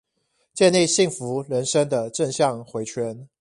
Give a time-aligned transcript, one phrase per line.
[0.51, 3.29] 建立幸福人生的正向迴圈